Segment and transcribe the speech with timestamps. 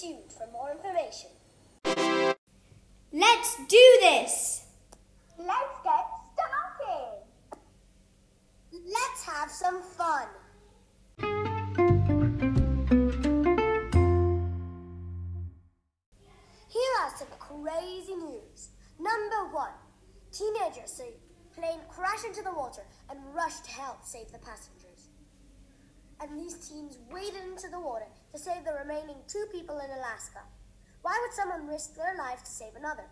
[0.00, 1.30] tuned for more information.
[3.12, 4.64] Let's do this!
[5.38, 7.24] Let's get started!
[8.72, 10.28] Let's have some fun.
[16.68, 18.68] Here are some crazy news.
[19.00, 19.72] Number one
[20.30, 21.14] teenagers say
[21.56, 24.87] plane crash into the water and rushed to help save the passengers.
[26.20, 30.40] And these teens waded into the water to save the remaining two people in Alaska.
[31.02, 33.04] Why would someone risk their life to save another?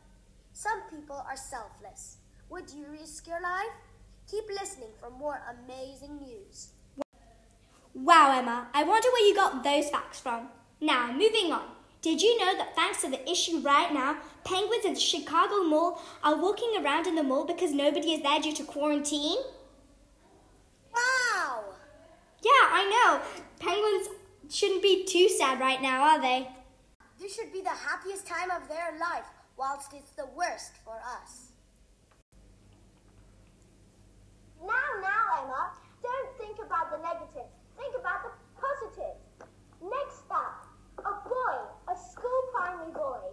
[0.53, 2.17] Some people are selfless.
[2.51, 3.75] Would you risk your life?
[4.31, 6.71] Keep listening for more amazing news.
[7.95, 10.49] Wow, Emma, I wonder where you got those facts from.
[10.81, 11.77] Now, moving on.
[12.03, 16.01] Did you know that thanks to the issue right now, penguins in the Chicago Mall
[16.23, 19.39] are walking around in the mall because nobody is there due to quarantine?
[22.47, 23.11] Yeah, I know.
[23.59, 24.07] Penguins
[24.55, 26.47] shouldn't be too sad right now, are they?
[27.19, 29.27] This should be the happiest time of their life,
[29.59, 31.51] whilst it's the worst for us.
[34.63, 35.75] Now, now, Emma,
[36.07, 37.51] don't think about the negative.
[37.75, 39.19] Think about the positive.
[39.83, 40.71] Next up,
[41.03, 41.59] a boy,
[41.91, 43.27] a school primary boy,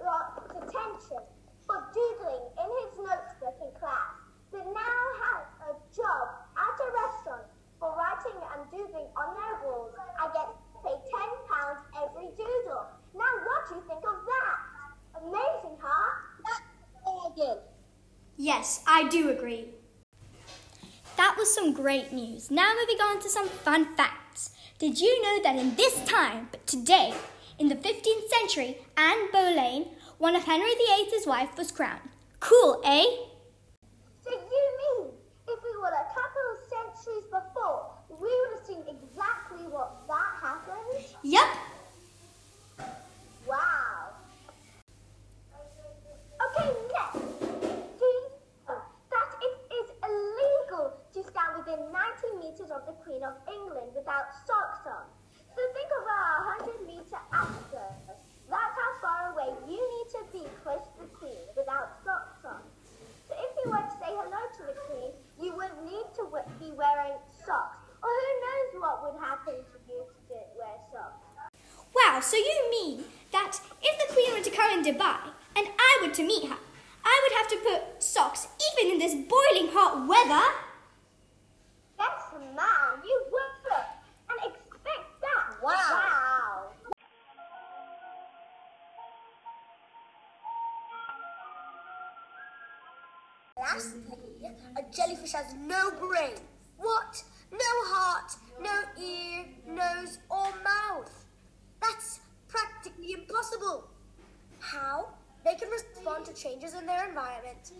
[0.00, 1.20] got detention
[1.68, 4.16] for doodling in his notebook in class,
[4.50, 6.24] but now has a job
[6.56, 7.52] at a restaurant
[7.84, 12.86] for writing and doodling on their walls and gets paid £10 every doodle.
[13.12, 14.56] Now, what do you think of that?
[15.20, 16.10] Amazing, huh?
[16.48, 17.58] That's good.
[18.44, 19.68] Yes, I do agree.
[21.16, 22.50] That was some great news.
[22.50, 24.50] Now moving on to some fun facts.
[24.78, 27.14] Did you know that in this time, but today,
[27.58, 29.86] in the 15th century, Anne Boleyn,
[30.18, 32.10] one of Henry VIII's wife, was crowned?
[32.40, 33.06] Cool, eh?
[93.74, 96.36] A jellyfish has no brain.
[96.78, 97.22] What?
[97.52, 101.24] No heart, no ear, nose, or mouth.
[101.80, 103.88] That's practically impossible.
[104.60, 105.08] How?
[105.44, 107.72] They can respond to changes in their environment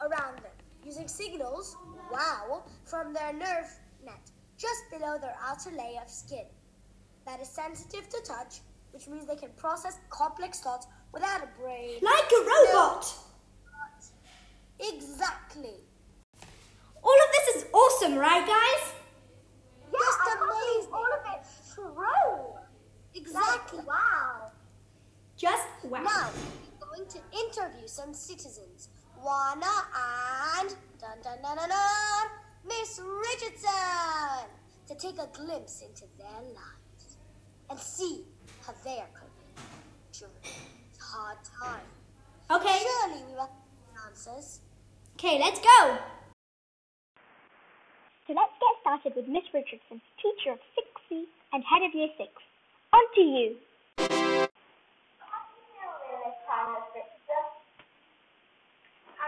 [0.00, 0.52] around them
[0.84, 1.76] using signals,
[2.12, 3.70] wow, from their nerve
[4.04, 6.46] net just below their outer layer of skin.
[7.26, 8.60] That is sensitive to touch,
[8.92, 11.98] which means they can process complex thoughts without a brain.
[12.02, 13.14] Like a robot!
[14.92, 15.76] Exactly.
[17.02, 18.92] All of this is awesome, right, guys?
[19.92, 20.92] Just amazing.
[20.92, 22.54] All of it's true.
[23.14, 23.80] Exactly.
[23.86, 24.50] Wow.
[25.36, 26.02] Just wow.
[26.02, 26.30] Now,
[26.80, 28.88] we're going to interview some citizens.
[29.20, 29.66] Juana
[30.58, 32.28] and dun dun dun dun dun,
[32.66, 34.48] Miss Richardson
[34.86, 37.16] to take a glimpse into their lives
[37.70, 38.24] and see
[38.66, 39.64] how they are coping
[40.12, 41.80] during this hard time.
[42.50, 42.82] Okay.
[42.82, 44.60] Surely we will have answers.
[45.24, 45.96] Okay, let's go.
[48.28, 51.24] So let's get started with Miss Richardson, teacher of 6C
[51.56, 52.28] and head of Year 6.
[52.28, 53.56] On to you.
[53.96, 54.04] How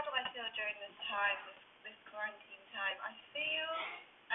[0.04, 3.00] do I feel during this time, this, this quarantine time?
[3.00, 3.68] I feel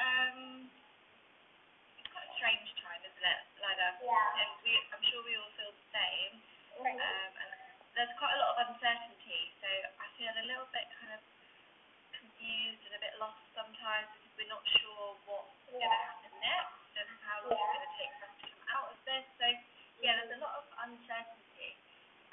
[0.02, 4.02] um, it's quite a strange time, isn't it, Lada?
[4.02, 4.18] Yeah.
[4.18, 6.42] And we, I'm sure we all feel the same.
[6.82, 7.54] Um, and
[7.94, 9.70] there's quite a lot of uncertainty, so
[10.02, 11.22] I feel a little bit kind of
[13.22, 15.78] lost sometimes because we're not sure what's yeah.
[15.78, 17.62] going to happen next and how long yeah.
[17.62, 19.26] it's going to take for us to come out of this.
[19.38, 19.46] So,
[20.02, 21.78] yeah, there's a lot of uncertainty.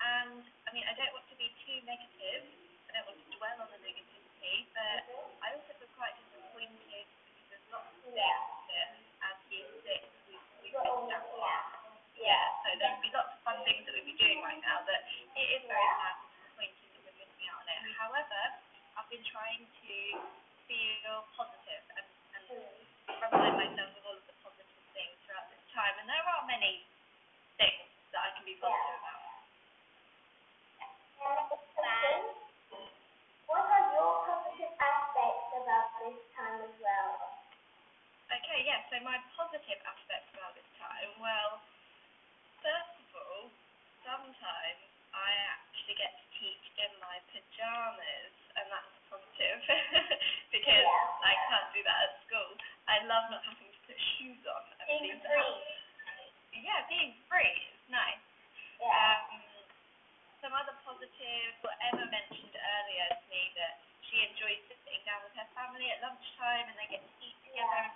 [0.00, 2.48] And, I mean, I don't want to be too negative.
[2.88, 5.44] I don't want to dwell on the negativity, but mm-hmm.
[5.44, 8.08] I also feel quite disappointed because there's not of
[8.64, 11.92] things as year six, we've, we've missed out on.
[12.16, 15.04] Yeah, so there'll be lots of fun things that we'll be doing right now, but
[15.36, 17.78] it is very sad and disappointing that we're missing out on it.
[18.00, 18.40] However,
[18.96, 19.94] I've been trying to
[20.68, 21.24] feel
[60.98, 65.86] positive, but Emma mentioned earlier to me that she enjoys sitting down with her family
[65.94, 67.86] at lunchtime and they get to eat together.
[67.86, 67.94] and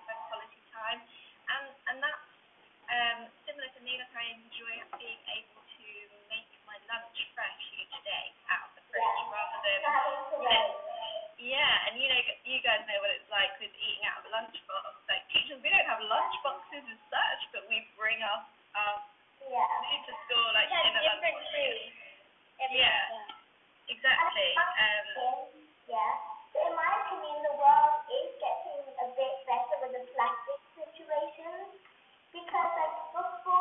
[32.34, 33.54] because I look for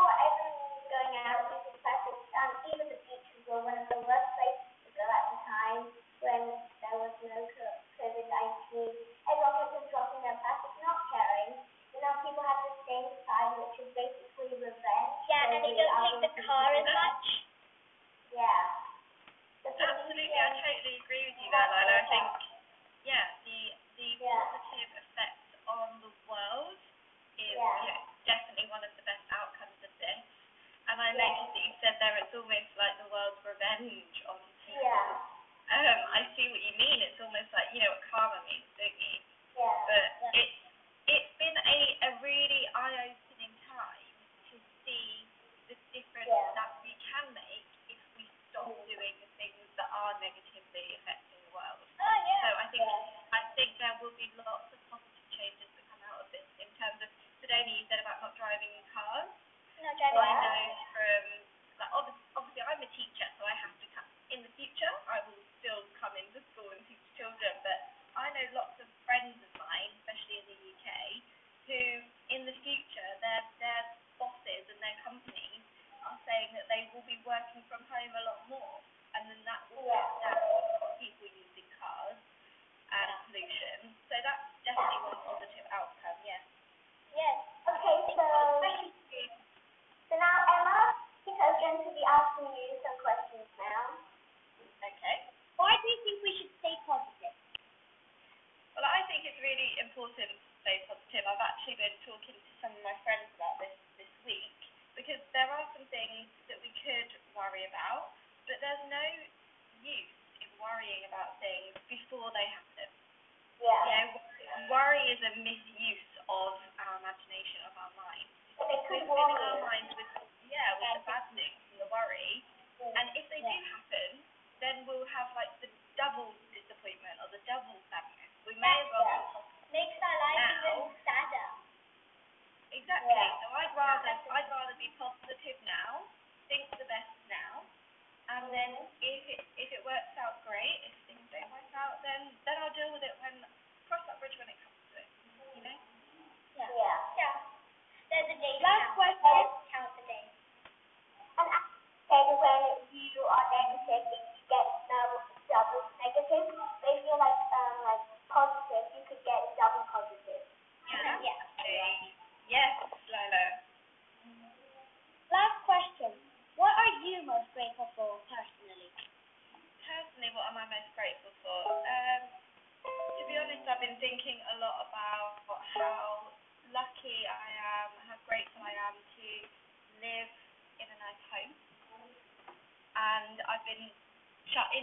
[0.90, 1.71] going out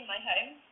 [0.08, 0.67] my home.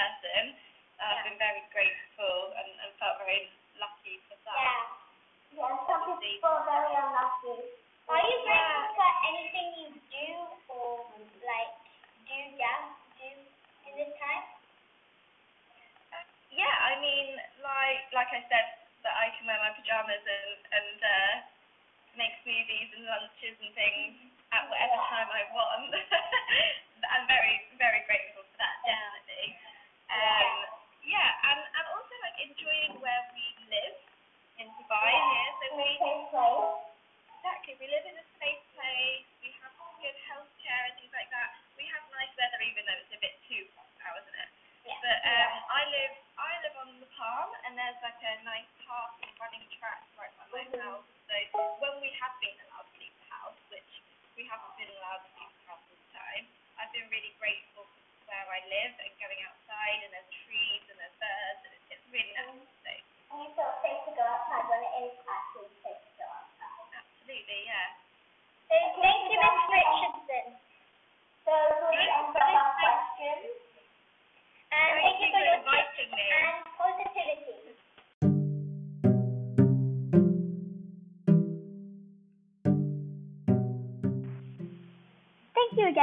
[0.00, 0.44] person.
[1.00, 1.24] Uh, yeah.
[1.28, 2.09] Been very grateful.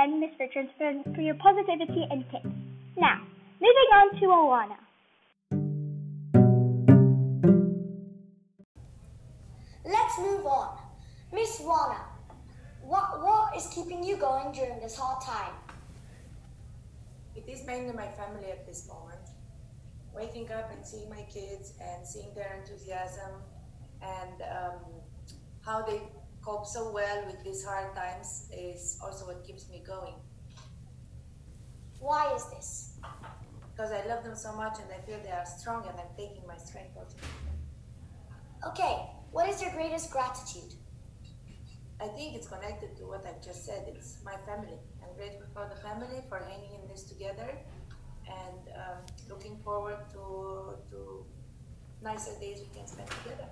[0.07, 2.47] Thank again, Miss Richards, for, for your positivity and tips.
[2.95, 3.19] Now,
[3.59, 4.77] moving on to Awana.
[9.85, 10.77] Let's move on.
[11.33, 11.99] Miss Rana,
[12.81, 15.53] what, what is keeping you going during this hard time?
[17.35, 19.19] It is mainly my family at this moment.
[20.15, 23.41] Waking up and seeing my kids and seeing their enthusiasm
[24.01, 24.79] and um,
[25.65, 26.01] how they
[26.47, 29.06] cope so well with these hard times is also what
[29.57, 30.13] keeps me going.
[31.99, 32.99] Why is this?
[33.71, 36.45] Because I love them so much and I feel they are strong and I'm taking
[36.47, 37.17] my strength also.
[38.67, 40.73] Okay, what is your greatest gratitude?
[41.99, 43.85] I think it's connected to what I've just said.
[43.87, 44.77] It's my family.
[45.01, 47.57] I'm grateful for the family for hanging in this together
[48.27, 51.25] and um, looking forward to, to
[52.03, 53.47] nicer days we can spend together.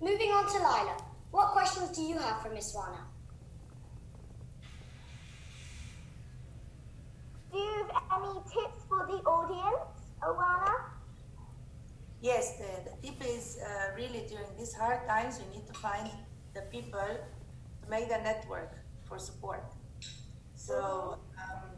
[0.00, 0.96] Moving on to Lila.
[1.30, 3.13] What questions do you have for Miss Rana?
[7.54, 10.74] Do you have any tips for the audience, Owana?
[12.20, 16.10] Yes, the, the tip is uh, really during these hard times, you need to find
[16.52, 18.74] the people to make the network
[19.06, 19.62] for support.
[20.56, 21.70] So, um,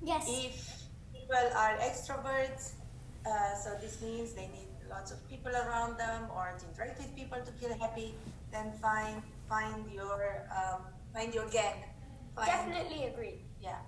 [0.00, 0.22] Yes.
[0.30, 0.54] if
[1.12, 2.74] people are extroverts,
[3.26, 7.10] uh, so this means they need lots of people around them or to interact with
[7.16, 8.14] people to feel happy,
[8.52, 10.82] then find find your um,
[11.12, 11.82] find your gang.
[12.36, 13.42] Find, Definitely agree.
[13.60, 13.82] yeah.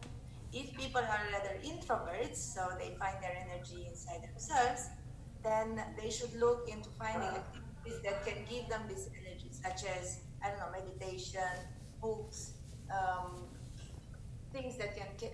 [0.52, 4.88] If people are rather introverts, so they find their energy inside themselves,
[5.42, 10.20] then they should look into finding activities that can give them this energy, such as,
[10.44, 11.54] I don't know, meditation,
[12.02, 12.54] books,
[12.90, 13.46] um,
[14.52, 15.30] things that can, can,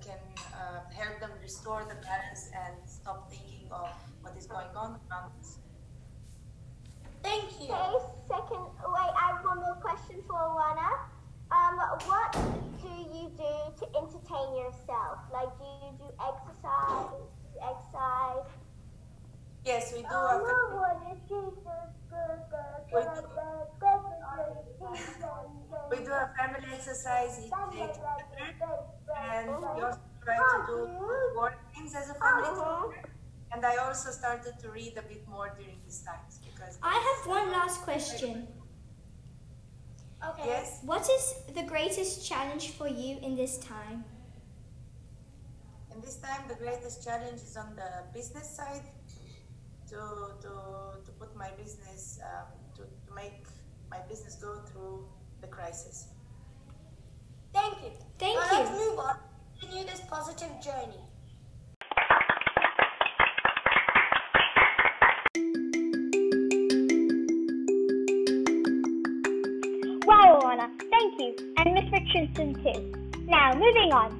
[0.00, 0.18] can
[0.54, 3.90] uh, help them restore the balance and stop thinking of
[4.22, 5.58] what is going on around us.
[7.22, 7.74] Thank you.
[7.74, 11.10] Okay, second, wait, I have one more question for Owana.
[11.50, 12.32] Um, what
[12.80, 15.18] do you do to entertain yourself?
[15.32, 17.10] Like, do you do exercise?
[17.10, 18.46] Do you exercise?
[19.64, 20.08] Yes, we do.
[20.10, 21.52] Oh, a Mom, family- what is We do-
[22.10, 22.66] burger
[24.54, 25.24] with cheese
[25.90, 28.74] we do a family exercise each day together,
[29.16, 30.76] and we also try to do
[31.34, 32.86] board games as a family uh-huh.
[32.86, 33.08] together.
[33.52, 37.26] And I also started to read a bit more during these times because I have
[37.26, 38.46] one last question.
[40.28, 40.48] Okay.
[40.48, 44.04] yes, What is the greatest challenge for you in this time?
[45.92, 48.84] and this time the greatest challenge is on the business side
[49.88, 50.00] to
[50.40, 50.52] to
[51.04, 52.46] to put my business um,
[52.76, 53.44] to, to make
[53.90, 55.04] my business go through
[55.40, 56.06] the crisis.
[57.52, 57.90] Thank you.
[58.18, 58.64] Thank now you.
[58.64, 59.16] Let's move on.
[59.58, 61.02] Continue this positive journey.
[72.12, 73.12] And too.
[73.28, 74.10] Now, moving on.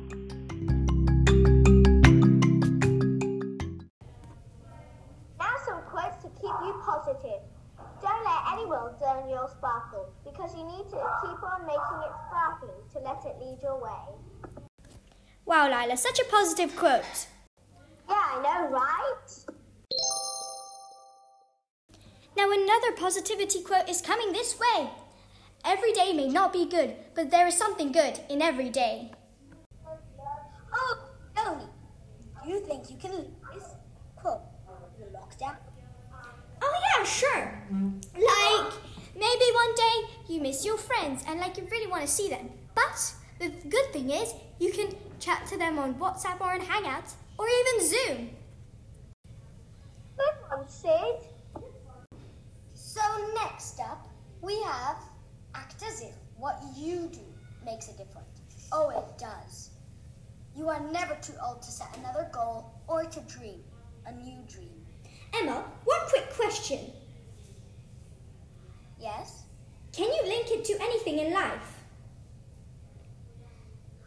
[5.37, 7.43] Now some quotes to keep you positive.
[8.01, 12.81] Don't let anyone dim your sparkle because you need to keep on making it sparkling
[12.93, 14.61] to let it lead your way.
[15.45, 17.27] Wow, Lila, such a positive quote.
[18.09, 19.57] Yeah, I know, right?
[22.37, 24.91] Now, another positivity quote is coming this way.
[25.65, 29.13] Every day may not be good, but there is something good in every day.
[30.73, 30.99] Oh,
[31.35, 31.69] Melanie,
[32.43, 33.65] do you think you can lead this
[34.17, 34.41] quote?
[35.41, 35.57] step?
[36.63, 37.63] Oh yeah, sure.
[38.15, 38.73] Like
[39.15, 39.97] maybe one day
[40.29, 42.51] you miss your friends and like you really want to see them.
[42.75, 47.15] But the good thing is you can chat to them on WhatsApp or on Hangouts
[47.39, 48.31] or even Zoom.
[50.19, 51.25] Good one, Sid.
[52.75, 53.01] So
[53.35, 54.07] next up,
[54.43, 55.10] we have act as if
[56.41, 57.21] what you do
[57.65, 58.41] makes a difference.
[58.73, 59.71] Oh, it does.
[60.57, 63.63] You are never too old to set another goal or to dream
[64.07, 64.87] a new dream.
[65.35, 66.81] Emma, one quick question.
[68.99, 69.43] Yes?
[69.93, 71.83] Can you link it to anything in life?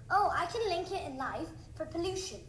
[0.10, 2.40] Oh, I can link it in life for pollution.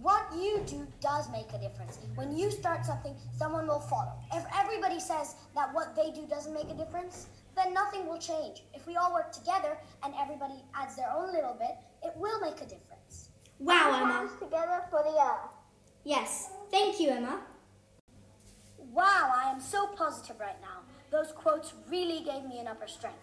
[0.00, 1.98] What you do does make a difference.
[2.14, 4.12] When you start something, someone will follow.
[4.32, 7.26] If everybody says that what they do doesn't make a difference,
[7.58, 8.62] then nothing will change.
[8.72, 12.56] If we all work together and everybody adds their own little bit, it will make
[12.56, 13.30] a difference.
[13.58, 14.12] Wow, Emma.
[14.12, 15.50] Hands together for the earth.
[16.04, 16.50] Yes.
[16.70, 17.40] Thank you, Emma.
[18.78, 20.80] Wow, I am so positive right now.
[21.10, 23.18] Those quotes really gave me an upper strength.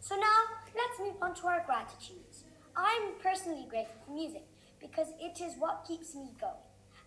[0.00, 0.40] So now,
[0.76, 2.44] let's move on to our gratitudes.
[2.76, 4.44] I'm personally grateful for music
[4.80, 6.52] because it is what keeps me going.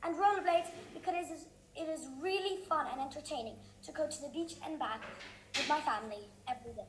[0.04, 1.46] And rollerblades because it is,
[1.76, 5.02] it is really fun and entertaining to go to the beach and back
[5.56, 6.88] with my family every day.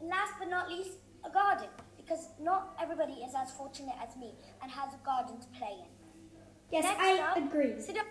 [0.00, 0.92] And last but not least,
[1.24, 5.46] a garden because not everybody is as fortunate as me and has a garden to
[5.58, 5.88] play in.
[6.70, 7.80] Yes, Next I up, agree.
[7.80, 8.06] sit up.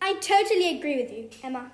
[0.00, 1.70] I totally agree with you, Emma.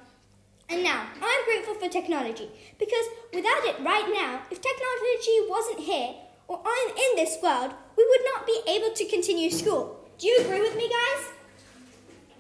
[0.69, 6.15] And now, I'm grateful for technology because without it right now, if technology wasn't here
[6.47, 9.99] or I'm in this world, we would not be able to continue school.
[10.19, 11.31] Do you agree with me, guys?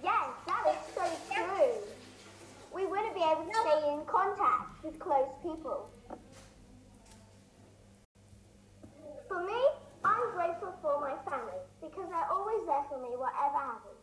[0.04, 1.02] Yes, that is so
[1.34, 1.72] true.
[2.74, 5.90] We wouldn't be able to stay in contact with close people.
[9.26, 9.58] For me,
[10.06, 13.98] I'm grateful for my family because they're always there for me whatever happens.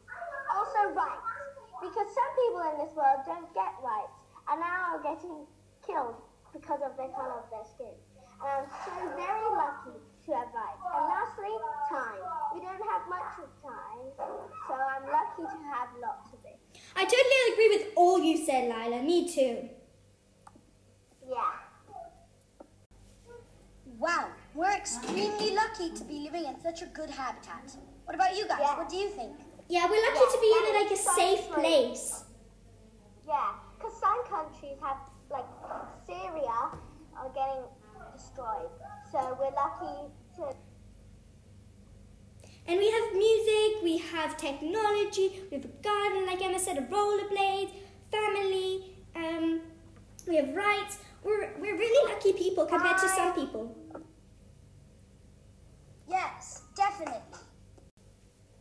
[0.51, 1.31] Also rights,
[1.79, 4.19] because some people in this world don't get rights
[4.51, 5.47] and now are getting
[5.87, 6.19] killed
[6.51, 7.95] because of the color of their skin.
[8.43, 10.83] And I'm so very lucky to have rights.
[10.91, 11.55] And lastly,
[11.87, 12.19] time.
[12.51, 14.11] We don't have much of time,
[14.67, 16.34] so I'm lucky to have lots.
[16.95, 19.01] I totally agree with all you said, Lila.
[19.03, 19.69] Me too.
[21.27, 21.53] Yeah.
[23.97, 27.75] Wow, we're extremely lucky to be living in such a good habitat.
[28.05, 28.59] What about you guys?
[28.61, 28.77] Yeah.
[28.77, 29.35] What do you think?
[29.67, 32.23] Yeah, we're lucky to be in like a safe place.
[33.27, 34.97] Yeah, because some countries have,
[35.31, 35.45] like
[36.05, 36.69] Syria,
[37.17, 37.63] are getting
[38.13, 38.69] destroyed.
[39.11, 40.24] So we're lucky to.
[42.67, 46.81] And we have music, we have technology, we have a garden, like Emma said, a
[46.81, 47.69] rollerblade,
[48.11, 49.61] family, um,
[50.27, 50.97] we have rights.
[51.23, 53.75] We're, we're really lucky people compared to some people.
[56.07, 57.39] Yes, definitely.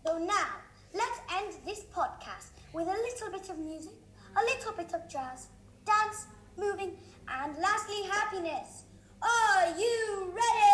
[0.06, 0.48] So now,
[0.94, 3.92] let's end this podcast with a little bit of music,
[4.36, 5.48] a little bit of jazz,
[5.84, 6.96] dance, moving,
[7.28, 8.84] and lastly, happiness.
[9.22, 10.73] Are you ready?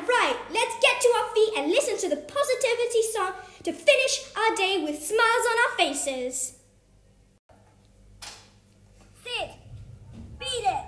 [0.00, 0.36] Right.
[0.50, 3.32] Let's get to our feet and listen to the positivity song
[3.64, 6.58] to finish our day with smiles on our faces.
[9.24, 9.50] Sid,
[10.38, 10.84] beat it.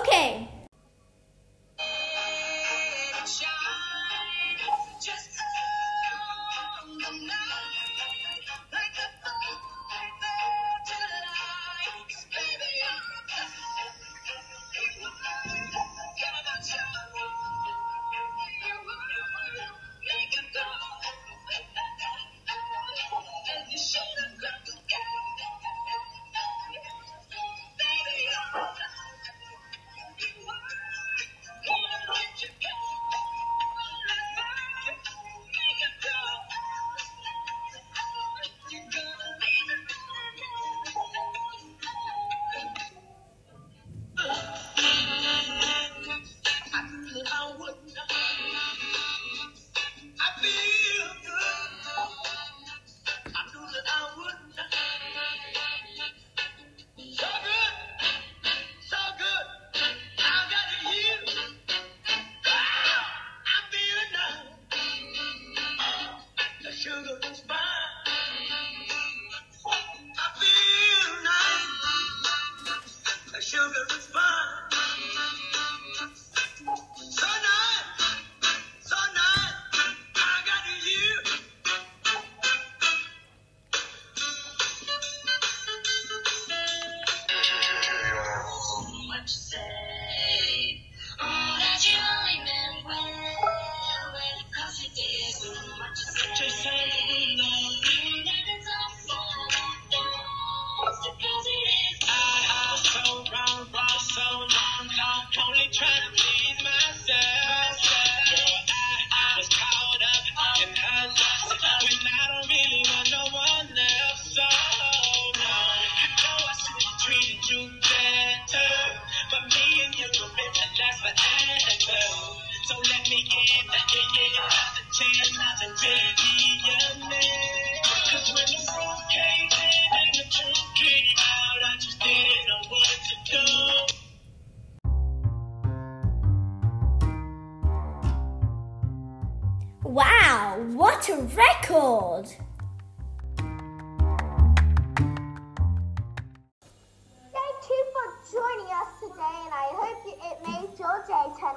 [0.00, 0.51] Okay.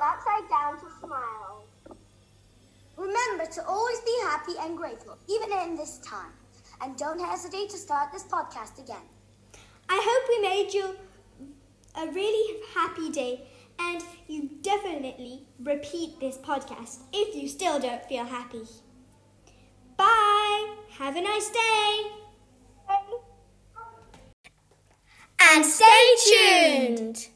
[0.05, 1.65] Upside down to smile.
[2.97, 6.31] Remember to always be happy and grateful, even in this time.
[6.81, 9.05] And don't hesitate to start this podcast again.
[9.89, 10.95] I hope we made you
[11.97, 13.47] a really happy day
[13.79, 18.63] and you definitely repeat this podcast if you still don't feel happy.
[19.97, 20.75] Bye!
[20.97, 22.01] Have a nice day!
[25.41, 27.27] And stay tuned!